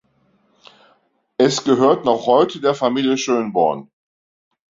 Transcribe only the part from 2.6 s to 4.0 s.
Familie Schönborn.